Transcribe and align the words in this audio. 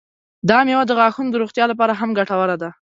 دا 0.49 0.57
میوه 0.67 0.83
د 0.87 0.91
غاښونو 0.99 1.29
د 1.31 1.35
روغتیا 1.41 1.65
لپاره 1.71 1.93
هم 1.99 2.09
ګټوره 2.19 2.55
ده. 2.61 2.69